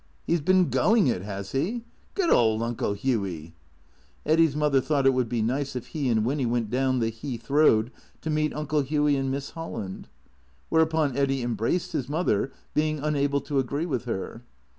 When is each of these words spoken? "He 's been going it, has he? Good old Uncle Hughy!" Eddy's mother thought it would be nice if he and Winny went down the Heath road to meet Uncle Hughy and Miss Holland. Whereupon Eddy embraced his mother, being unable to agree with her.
"He 0.25 0.35
's 0.35 0.41
been 0.41 0.71
going 0.71 1.05
it, 1.05 1.21
has 1.21 1.51
he? 1.51 1.83
Good 2.15 2.31
old 2.31 2.63
Uncle 2.63 2.95
Hughy!" 2.95 3.53
Eddy's 4.25 4.55
mother 4.55 4.81
thought 4.81 5.05
it 5.05 5.13
would 5.13 5.29
be 5.29 5.43
nice 5.43 5.75
if 5.75 5.89
he 5.89 6.09
and 6.09 6.25
Winny 6.25 6.43
went 6.47 6.71
down 6.71 6.97
the 6.97 7.09
Heath 7.09 7.47
road 7.51 7.91
to 8.21 8.31
meet 8.31 8.51
Uncle 8.55 8.81
Hughy 8.81 9.15
and 9.15 9.29
Miss 9.29 9.51
Holland. 9.51 10.07
Whereupon 10.69 11.15
Eddy 11.15 11.43
embraced 11.43 11.91
his 11.91 12.09
mother, 12.09 12.51
being 12.73 12.97
unable 12.97 13.41
to 13.41 13.59
agree 13.59 13.85
with 13.85 14.05
her. 14.05 14.41